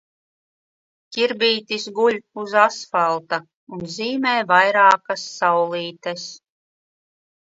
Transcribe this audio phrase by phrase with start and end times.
[1.15, 3.37] Ķirbītis guļ uz asfalta
[3.77, 6.27] un zīmē vairākas saulītes.